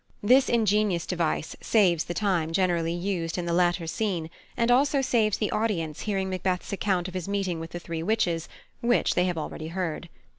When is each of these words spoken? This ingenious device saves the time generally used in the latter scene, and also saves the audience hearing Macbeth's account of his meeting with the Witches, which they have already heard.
This 0.23 0.49
ingenious 0.49 1.05
device 1.05 1.55
saves 1.61 2.05
the 2.05 2.15
time 2.15 2.53
generally 2.53 2.91
used 2.91 3.37
in 3.37 3.45
the 3.45 3.53
latter 3.53 3.85
scene, 3.85 4.31
and 4.57 4.71
also 4.71 4.99
saves 4.99 5.37
the 5.37 5.51
audience 5.51 5.99
hearing 5.99 6.27
Macbeth's 6.27 6.73
account 6.73 7.07
of 7.07 7.13
his 7.13 7.27
meeting 7.29 7.59
with 7.59 7.69
the 7.69 8.01
Witches, 8.01 8.49
which 8.79 9.13
they 9.13 9.25
have 9.25 9.37
already 9.37 9.67
heard. 9.67 10.09